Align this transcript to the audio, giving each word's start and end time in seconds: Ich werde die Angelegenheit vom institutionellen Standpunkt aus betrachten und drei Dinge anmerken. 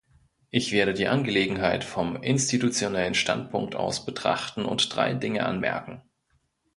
Ich 0.49 0.71
werde 0.71 0.95
die 0.95 1.07
Angelegenheit 1.07 1.83
vom 1.83 2.15
institutionellen 2.23 3.13
Standpunkt 3.13 3.75
aus 3.75 4.03
betrachten 4.03 4.65
und 4.65 4.95
drei 4.95 5.13
Dinge 5.13 5.45
anmerken. 5.45 6.01